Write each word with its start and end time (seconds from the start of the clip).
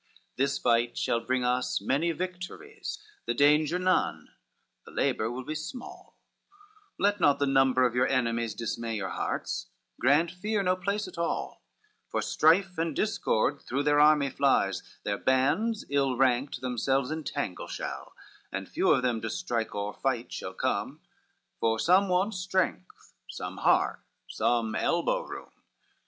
XV 0.01 0.37
"This 0.37 0.57
fight 0.57 0.97
shall 0.97 1.19
bring 1.19 1.43
us 1.43 1.79
many 1.79 2.11
victories, 2.11 2.97
The 3.27 3.35
danger 3.35 3.77
none, 3.77 4.29
the 4.83 4.89
labor 4.89 5.29
will 5.29 5.43
be 5.43 5.53
small, 5.53 6.15
Let 6.97 7.19
not 7.19 7.37
the 7.37 7.45
number 7.45 7.85
of 7.85 7.93
your 7.93 8.07
enemies 8.07 8.55
Dismay 8.55 8.95
your 8.95 9.11
hearts, 9.11 9.67
grant 9.99 10.31
fear 10.31 10.63
no 10.63 10.75
place 10.75 11.07
at 11.07 11.19
all; 11.19 11.61
For 12.09 12.19
strife 12.19 12.79
and 12.79 12.95
discord 12.95 13.61
through 13.61 13.83
their 13.83 13.99
army 13.99 14.31
flies, 14.31 14.81
Their 15.03 15.19
bands 15.19 15.85
ill 15.87 16.17
ranked 16.17 16.61
themselves 16.61 17.11
entangle 17.11 17.67
shall, 17.67 18.13
And 18.51 18.67
few 18.67 18.89
of 18.89 19.03
them 19.03 19.21
to 19.21 19.29
strike 19.29 19.75
or 19.75 19.93
fight 19.93 20.31
shall 20.33 20.55
come, 20.55 20.99
For 21.59 21.77
some 21.79 22.09
want 22.09 22.33
strength, 22.33 23.13
some 23.29 23.57
heart, 23.57 24.01
some 24.27 24.73
elbow 24.73 25.21
room. 25.21 25.51